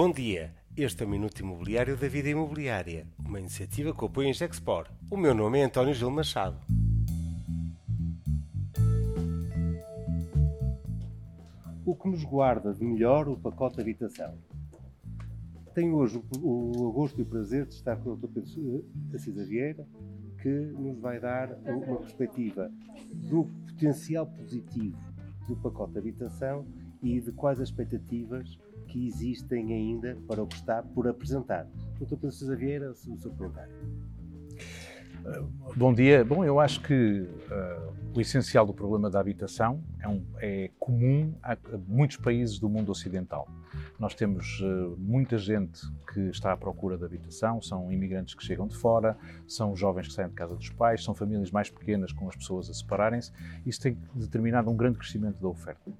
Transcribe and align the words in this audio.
Bom 0.00 0.12
dia, 0.12 0.54
este 0.76 1.02
é 1.02 1.06
o 1.06 1.08
Minuto 1.08 1.40
Imobiliário 1.40 1.96
da 1.96 2.06
Vida 2.06 2.28
Imobiliária, 2.28 3.04
uma 3.18 3.40
iniciativa 3.40 3.92
que 3.92 4.04
apoia 4.04 4.28
em 4.28 4.32
Gexpor. 4.32 4.86
O 5.10 5.16
meu 5.16 5.34
nome 5.34 5.58
é 5.58 5.64
António 5.64 5.92
Gil 5.92 6.08
Machado. 6.08 6.56
O 11.84 11.96
que 11.96 12.08
nos 12.08 12.22
guarda 12.22 12.72
de 12.72 12.84
melhor 12.84 13.28
o 13.28 13.36
pacote 13.36 13.80
habitação? 13.80 14.38
Tenho 15.74 15.96
hoje 15.96 16.22
o, 16.40 16.86
o 16.86 16.92
gosto 16.92 17.18
e 17.18 17.22
o 17.22 17.26
prazer 17.26 17.66
de 17.66 17.74
estar 17.74 17.96
com 17.96 18.10
o 18.10 18.16
Dr. 18.16 18.28
Pedro 18.28 18.84
Assis 19.12 19.48
Vieira, 19.48 19.84
que 20.40 20.48
nos 20.48 20.96
vai 21.00 21.18
dar 21.18 21.58
uma 21.66 21.96
perspectiva 21.96 22.70
do 23.28 23.46
potencial 23.66 24.28
positivo 24.28 24.96
do 25.48 25.56
pacote 25.56 25.98
habitação 25.98 26.64
e 27.02 27.20
de 27.20 27.32
quais 27.32 27.60
as 27.60 27.68
expectativas 27.68 28.58
que 28.86 29.06
existem 29.06 29.72
ainda 29.72 30.16
para 30.26 30.42
o 30.42 30.46
que 30.46 30.56
está 30.56 30.82
por 30.82 31.06
apresentar. 31.06 31.66
Doutor 31.98 32.16
Pedro 32.16 32.32
Sousa 32.32 32.56
Vieira, 32.56 32.90
o 32.90 32.94
seu 33.18 33.30
comentário. 33.32 33.74
Bom 35.76 35.92
dia. 35.92 36.24
Bom, 36.24 36.44
eu 36.44 36.58
acho 36.58 36.80
que 36.80 37.20
uh, 37.20 37.92
o 38.16 38.20
essencial 38.20 38.66
do 38.66 38.72
problema 38.72 39.10
da 39.10 39.20
habitação 39.20 39.82
é, 40.00 40.08
um, 40.08 40.24
é, 40.38 40.70
comum 40.78 41.34
a 41.42 41.56
muitos 41.86 42.16
países 42.16 42.58
do 42.58 42.68
mundo 42.68 42.90
ocidental. 42.90 43.46
Nós 43.98 44.14
temos 44.14 44.60
uh, 44.60 44.96
muita 44.98 45.36
gente 45.36 45.80
que 46.12 46.20
está 46.30 46.52
à 46.52 46.56
procura 46.56 46.96
de 46.96 47.04
habitação, 47.04 47.60
são 47.60 47.92
imigrantes 47.92 48.34
que 48.34 48.42
chegam 48.42 48.66
de 48.66 48.76
fora, 48.76 49.16
são 49.46 49.76
jovens 49.76 50.08
que 50.08 50.14
saem 50.14 50.28
de 50.28 50.34
casa 50.34 50.56
dos 50.56 50.70
pais, 50.70 51.04
são 51.04 51.14
famílias 51.14 51.50
mais 51.50 51.68
pequenas 51.68 52.12
com 52.12 52.28
as 52.28 52.36
pessoas 52.36 52.70
a 52.70 52.74
separarem-se. 52.74 53.32
Isso 53.66 53.80
tem 53.80 53.98
determinado 54.14 54.70
um 54.70 54.76
grande 54.76 54.98
crescimento 54.98 55.40
da 55.40 55.48
oferta, 55.48 55.92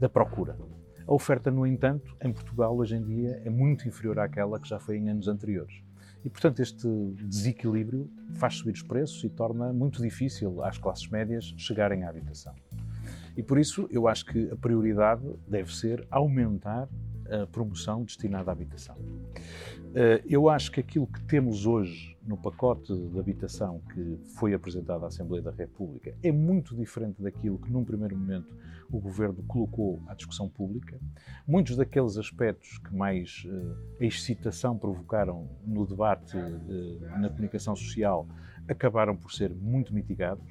da 0.00 0.08
procura. 0.08 0.58
A 1.06 1.12
oferta, 1.12 1.50
no 1.50 1.66
entanto, 1.66 2.16
em 2.22 2.32
Portugal 2.32 2.76
hoje 2.76 2.96
em 2.96 3.02
dia 3.02 3.42
é 3.44 3.50
muito 3.50 3.86
inferior 3.86 4.18
àquela 4.18 4.58
que 4.58 4.68
já 4.68 4.78
foi 4.78 4.96
em 4.96 5.10
anos 5.10 5.28
anteriores. 5.28 5.82
E, 6.24 6.30
portanto, 6.30 6.60
este 6.60 6.88
desequilíbrio 7.16 8.10
faz 8.34 8.54
subir 8.54 8.72
os 8.72 8.82
preços 8.82 9.22
e 9.24 9.28
torna 9.28 9.72
muito 9.72 10.02
difícil 10.02 10.62
às 10.62 10.78
classes 10.78 11.08
médias 11.08 11.54
chegarem 11.56 12.04
à 12.04 12.10
habitação. 12.10 12.54
E 13.36 13.42
por 13.42 13.58
isso 13.58 13.88
eu 13.90 14.06
acho 14.06 14.26
que 14.26 14.50
a 14.50 14.56
prioridade 14.56 15.22
deve 15.48 15.74
ser 15.74 16.06
aumentar 16.10 16.88
a 17.30 17.46
promoção 17.46 18.04
destinada 18.04 18.50
à 18.50 18.52
habitação. 18.52 18.96
Eh, 19.94 20.22
eu 20.28 20.48
acho 20.48 20.70
que 20.70 20.80
aquilo 20.80 21.06
que 21.06 21.22
temos 21.24 21.66
hoje 21.66 22.16
no 22.24 22.36
pacote 22.36 22.94
de 22.94 23.18
habitação 23.18 23.80
que 23.92 24.18
foi 24.36 24.54
apresentado 24.54 25.04
à 25.04 25.08
Assembleia 25.08 25.42
da 25.42 25.50
República 25.50 26.14
é 26.22 26.30
muito 26.30 26.76
diferente 26.76 27.20
daquilo 27.20 27.58
que, 27.58 27.70
num 27.70 27.84
primeiro 27.84 28.16
momento, 28.16 28.54
o 28.90 29.00
Governo 29.00 29.42
colocou 29.44 30.02
à 30.06 30.14
discussão 30.14 30.48
pública. 30.48 31.00
Muitos 31.46 31.76
daqueles 31.76 32.16
aspectos 32.16 32.78
que 32.78 32.94
mais 32.94 33.44
uh, 33.46 33.76
excitação 34.00 34.76
provocaram 34.76 35.48
no 35.66 35.86
debate 35.86 36.36
uh, 36.36 37.18
na 37.18 37.28
comunicação 37.28 37.74
social 37.74 38.28
acabaram 38.68 39.16
por 39.16 39.32
ser 39.32 39.52
muito 39.54 39.92
mitigados. 39.92 40.44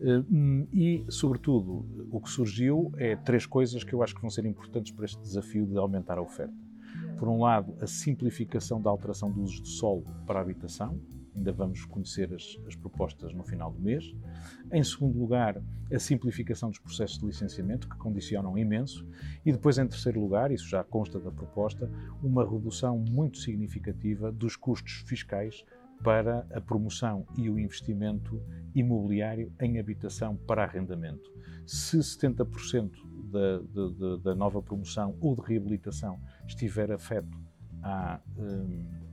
Uh, 0.00 0.68
e, 0.72 1.04
sobretudo, 1.08 1.84
o 2.10 2.20
que 2.20 2.30
surgiu 2.30 2.92
é 2.96 3.16
três 3.16 3.46
coisas 3.46 3.82
que 3.84 3.92
eu 3.92 4.02
acho 4.02 4.14
que 4.14 4.20
vão 4.20 4.30
ser 4.30 4.44
importantes 4.44 4.92
para 4.92 5.04
este 5.04 5.20
desafio 5.20 5.66
de 5.66 5.76
aumentar 5.76 6.18
a 6.18 6.22
oferta. 6.22 6.54
Por 7.18 7.28
um 7.28 7.40
lado, 7.40 7.76
a 7.80 7.86
simplificação 7.86 8.80
da 8.80 8.90
alteração 8.90 9.30
do 9.30 9.42
uso 9.42 9.62
de 9.62 9.68
solo 9.68 10.04
para 10.26 10.38
a 10.38 10.42
habitação, 10.42 11.00
ainda 11.38 11.52
vamos 11.52 11.84
conhecer 11.84 12.32
as, 12.34 12.58
as, 12.66 12.74
propostas 12.74 13.32
no 13.32 13.44
final 13.44 13.72
do 13.72 13.80
mês. 13.80 14.14
Em 14.72 14.82
segundo 14.82 15.18
lugar, 15.18 15.60
a 15.92 15.98
simplificação 15.98 16.68
dos 16.68 16.78
processos 16.78 17.18
de 17.18 17.26
licenciamento, 17.26 17.88
que 17.88 17.96
condicionam 17.96 18.58
imenso. 18.58 19.06
E 19.44 19.52
depois, 19.52 19.78
em 19.78 19.86
terceiro 19.86 20.20
lugar, 20.20 20.50
isso 20.50 20.68
já 20.68 20.82
consta 20.84 21.18
da 21.18 21.30
proposta, 21.30 21.90
uma 22.22 22.48
redução 22.48 22.98
muito 22.98 23.38
significativa 23.38 24.30
dos 24.30 24.56
custos 24.56 25.04
fiscais 25.06 25.64
para 26.02 26.46
a 26.52 26.60
promoção 26.60 27.26
e 27.36 27.50
o 27.50 27.58
investimento 27.58 28.40
imobiliário 28.74 29.52
em 29.60 29.78
habitação 29.78 30.36
para 30.36 30.64
arrendamento. 30.64 31.30
Se 31.66 31.98
70% 31.98 32.90
da, 33.30 33.58
da, 33.58 34.16
da, 34.22 34.34
nova 34.34 34.62
promoção 34.62 35.16
ou 35.20 35.34
de 35.34 35.42
reabilitação 35.42 36.18
estiver 36.46 36.90
afeto 36.92 37.38
à. 37.82 38.20
Um, 38.36 39.08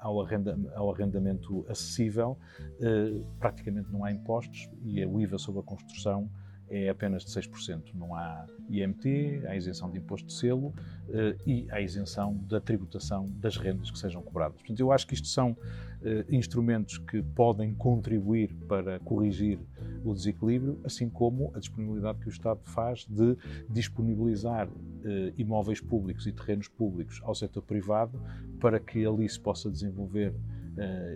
ao, 0.00 0.20
arrenda, 0.22 0.58
ao 0.74 0.90
arrendamento 0.90 1.64
acessível, 1.68 2.38
eh, 2.80 3.22
praticamente 3.38 3.92
não 3.92 4.02
há 4.02 4.10
impostos 4.10 4.68
e 4.82 5.04
o 5.04 5.20
IVA 5.20 5.36
sobre 5.36 5.60
a 5.60 5.62
construção 5.62 6.30
é 6.70 6.88
apenas 6.88 7.24
de 7.24 7.30
6%. 7.32 7.92
Não 7.94 8.14
há 8.14 8.46
IMT, 8.68 9.42
há 9.46 9.56
isenção 9.56 9.90
de 9.90 9.98
imposto 9.98 10.28
de 10.28 10.34
selo 10.34 10.72
eh, 11.08 11.36
e 11.44 11.66
há 11.70 11.80
isenção 11.80 12.36
da 12.48 12.60
tributação 12.60 13.28
das 13.40 13.56
rendas 13.56 13.90
que 13.90 13.98
sejam 13.98 14.22
cobradas. 14.22 14.56
Portanto, 14.58 14.78
eu 14.78 14.92
acho 14.92 15.06
que 15.06 15.14
isto 15.14 15.26
são 15.26 15.56
eh, 16.02 16.24
instrumentos 16.30 16.96
que 16.96 17.22
podem 17.22 17.74
contribuir 17.74 18.54
para 18.68 19.00
corrigir 19.00 19.58
o 20.04 20.14
desequilíbrio, 20.14 20.80
assim 20.84 21.10
como 21.10 21.50
a 21.54 21.58
disponibilidade 21.58 22.20
que 22.20 22.28
o 22.28 22.30
Estado 22.30 22.60
faz 22.62 23.04
de 23.04 23.36
disponibilizar 23.68 24.68
eh, 25.04 25.32
imóveis 25.36 25.80
públicos 25.80 26.24
e 26.28 26.32
terrenos 26.32 26.68
públicos 26.68 27.20
ao 27.24 27.34
setor 27.34 27.62
privado 27.62 28.22
para 28.60 28.78
que 28.78 29.04
ali 29.04 29.28
se 29.28 29.40
possa 29.40 29.68
desenvolver 29.68 30.32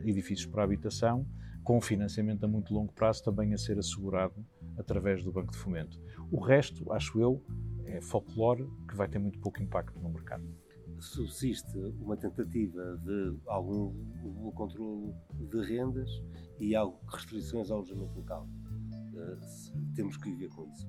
edifícios 0.05 0.45
para 0.45 0.65
habitação 0.65 1.25
com 1.63 1.81
financiamento 1.81 2.45
a 2.45 2.49
muito 2.49 2.75
longo 2.75 2.93
prazo 2.93 3.25
também 3.25 3.55
a 3.55 3.59
ser 3.59 3.79
assegurado 3.79 4.35
através 4.79 5.23
do 5.23 5.33
Banco 5.33 5.53
de 5.53 5.59
Fomento. 5.59 6.01
O 6.31 6.41
resto, 6.41 6.91
acho 6.93 7.21
eu, 7.21 7.43
é 7.85 8.01
folclore 8.01 8.69
que 8.89 8.97
vai 8.97 9.09
ter 9.09 9.19
muito 9.19 9.39
pouco 9.41 9.63
impacto 9.63 9.99
no 10.01 10.09
mercado. 10.09 10.45
Subsiste 11.01 11.77
uma 12.01 12.17
tentativa 12.17 12.97
de 13.05 13.37
algum 13.47 13.93
controle 14.53 15.13
de 15.33 15.61
rendas 15.67 16.11
e 16.61 16.73
restrições 17.09 17.71
ao 17.71 17.79
alojamento 17.79 18.17
local. 18.17 18.49
Uh, 19.13 19.95
temos 19.95 20.17
que 20.17 20.31
viver 20.31 20.49
com 20.49 20.67
isso. 20.67 20.89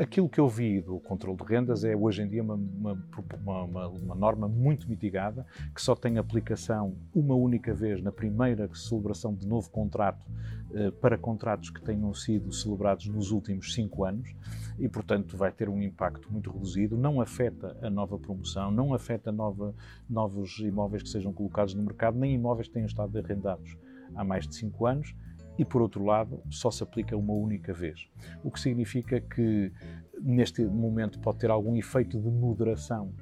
Aquilo 0.00 0.28
que 0.28 0.40
eu 0.40 0.48
vi 0.48 0.80
do 0.80 0.98
controle 0.98 1.36
de 1.36 1.44
rendas 1.44 1.84
é 1.84 1.94
hoje 1.94 2.22
em 2.22 2.28
dia 2.28 2.42
uma, 2.42 2.54
uma, 2.54 2.98
uma, 3.44 3.88
uma, 3.88 4.14
norma 4.14 4.48
muito 4.48 4.88
mitigada, 4.88 5.46
que 5.72 5.80
só 5.80 5.94
tem 5.94 6.18
aplicação 6.18 6.96
uma 7.14 7.36
única 7.36 7.72
vez 7.72 8.02
na 8.02 8.10
primeira 8.10 8.68
celebração 8.74 9.32
de 9.32 9.46
novo 9.46 9.70
contrato 9.70 10.26
eh, 10.74 10.90
para 10.90 11.16
contratos 11.16 11.70
que 11.70 11.80
tenham 11.80 12.12
sido 12.14 12.52
celebrados 12.52 13.06
nos 13.06 13.30
últimos 13.30 13.74
cinco 13.74 14.04
anos 14.04 14.34
e, 14.78 14.88
portanto, 14.88 15.36
vai 15.36 15.52
ter 15.52 15.68
um 15.68 15.80
impacto 15.80 16.32
muito 16.32 16.50
reduzido. 16.50 16.96
Não 16.96 17.20
afeta 17.20 17.76
a 17.80 17.88
nova 17.88 18.18
promoção, 18.18 18.70
não 18.72 18.92
afeta 18.92 19.30
nova, 19.30 19.72
novos 20.10 20.58
imóveis 20.58 21.02
que 21.02 21.08
sejam 21.10 21.32
colocados 21.32 21.74
no 21.74 21.82
mercado, 21.82 22.18
nem 22.18 22.34
imóveis 22.34 22.66
que 22.66 22.74
tenham 22.74 22.86
estado 22.86 23.16
arrendados 23.16 23.76
há 24.16 24.24
mais 24.24 24.48
de 24.48 24.56
cinco 24.56 24.84
anos 24.86 25.14
e, 25.58 25.64
por 25.64 25.82
outro 25.82 26.04
lado, 26.04 26.40
só 26.48 26.70
se 26.70 26.82
aplica 26.82 27.16
uma 27.16 27.32
única 27.32 27.72
vez. 27.72 28.08
O 28.44 28.50
que 28.50 28.60
significa 28.60 29.20
que, 29.20 29.72
neste 30.20 30.64
momento, 30.64 31.18
pode 31.18 31.38
ter 31.38 31.50
algum 31.50 31.76
efeito 31.76 32.20
de 32.20 32.30
moderação 32.30 33.12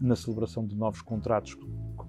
na 0.00 0.16
celebração 0.16 0.66
de 0.66 0.74
novos 0.74 1.02
contratos 1.02 1.54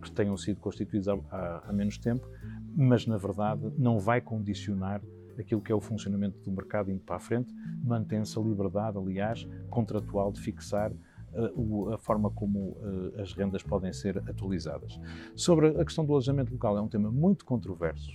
que 0.01 0.11
tenham 0.11 0.35
sido 0.37 0.59
constituídos 0.59 1.07
há, 1.07 1.63
há 1.67 1.73
menos 1.73 1.97
tempo, 1.97 2.27
mas, 2.75 3.05
na 3.05 3.17
verdade, 3.17 3.71
não 3.77 3.99
vai 3.99 4.21
condicionar 4.21 5.01
aquilo 5.37 5.61
que 5.61 5.71
é 5.71 5.75
o 5.75 5.81
funcionamento 5.81 6.39
do 6.39 6.51
mercado 6.51 6.91
indo 6.91 7.01
para 7.01 7.17
a 7.17 7.19
frente, 7.19 7.53
mantém-se 7.83 8.37
a 8.37 8.41
liberdade, 8.41 8.97
aliás, 8.97 9.47
contratual 9.69 10.31
de 10.31 10.39
fixar 10.39 10.91
uh, 10.91 11.93
a 11.93 11.97
forma 11.97 12.29
como 12.29 12.59
uh, 12.59 13.21
as 13.21 13.33
rendas 13.33 13.63
podem 13.63 13.91
ser 13.91 14.17
atualizadas. 14.29 14.99
Sobre 15.35 15.69
a 15.69 15.83
questão 15.85 16.05
do 16.05 16.13
alojamento 16.13 16.51
local, 16.53 16.77
é 16.77 16.81
um 16.81 16.87
tema 16.87 17.11
muito 17.11 17.45
controverso 17.45 18.11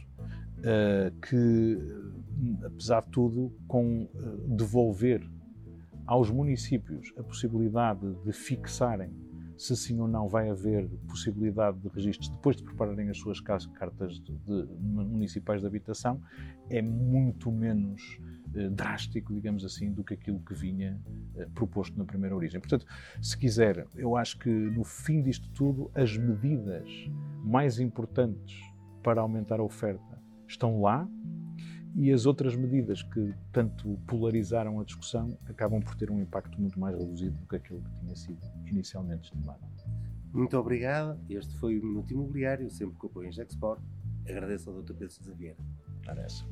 que, 1.22 1.78
apesar 2.64 3.02
de 3.02 3.10
tudo, 3.10 3.52
com 3.66 4.02
uh, 4.04 4.56
devolver 4.56 5.22
aos 6.06 6.30
municípios 6.30 7.12
a 7.16 7.22
possibilidade 7.22 8.14
de 8.24 8.32
fixarem 8.32 9.10
se 9.58 9.76
sim 9.76 9.98
ou 10.00 10.06
não 10.06 10.28
vai 10.28 10.48
haver 10.48 10.88
possibilidade 11.08 11.78
de 11.80 11.88
registros 11.88 12.28
depois 12.28 12.56
de 12.56 12.62
prepararem 12.62 13.10
as 13.10 13.18
suas 13.18 13.40
cartas 13.40 14.20
de, 14.20 14.32
de, 14.32 14.66
municipais 14.78 15.60
de 15.60 15.66
habitação, 15.66 16.22
é 16.70 16.80
muito 16.80 17.50
menos 17.50 18.20
eh, 18.54 18.68
drástico, 18.68 19.34
digamos 19.34 19.64
assim, 19.64 19.92
do 19.92 20.04
que 20.04 20.14
aquilo 20.14 20.38
que 20.38 20.54
vinha 20.54 20.96
eh, 21.34 21.48
proposto 21.56 21.98
na 21.98 22.04
primeira 22.04 22.36
origem. 22.36 22.60
Portanto, 22.60 22.86
se 23.20 23.36
quiser, 23.36 23.84
eu 23.96 24.16
acho 24.16 24.38
que 24.38 24.48
no 24.48 24.84
fim 24.84 25.22
disto 25.22 25.50
tudo, 25.50 25.90
as 25.92 26.16
medidas 26.16 26.88
mais 27.42 27.80
importantes 27.80 28.60
para 29.02 29.20
aumentar 29.20 29.58
a 29.58 29.64
oferta 29.64 30.17
estão 30.48 30.80
lá 30.80 31.08
e 31.94 32.12
as 32.12 32.26
outras 32.26 32.54
medidas 32.54 33.02
que 33.02 33.34
tanto 33.52 33.98
polarizaram 34.06 34.80
a 34.80 34.84
discussão 34.84 35.36
acabam 35.46 35.80
por 35.80 35.94
ter 35.94 36.10
um 36.10 36.20
impacto 36.20 36.60
muito 36.60 36.78
mais 36.78 36.96
reduzido 36.96 37.36
do 37.36 37.46
que 37.46 37.56
aquilo 37.56 37.82
que 37.82 38.00
tinha 38.00 38.16
sido 38.16 38.40
inicialmente 38.66 39.24
estimado. 39.24 39.60
Muito 40.32 40.56
obrigado. 40.56 41.18
Este 41.28 41.54
foi 41.58 41.78
o 41.78 41.84
Minuto 41.84 42.12
Imobiliário, 42.12 42.70
sempre 42.70 42.96
com 42.96 43.06
o 43.06 43.10
apoio 43.10 43.28
em 43.28 43.32
Gexport. 43.32 43.82
Agradeço 44.28 44.70
ao 44.70 44.82
Dr. 44.82 44.92
Pedro 44.92 45.10
César 45.10 45.34
Vieira. 45.34 45.58
Parece. 46.04 46.44